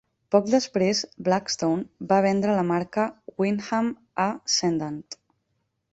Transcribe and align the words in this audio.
Poc 0.35 0.45
després, 0.53 1.01
Blackstone 1.27 2.09
va 2.13 2.19
vendre 2.27 2.57
la 2.61 2.65
marca 2.71 3.07
Wyndham 3.43 3.93
a 4.29 4.29
Cendant. 4.59 4.99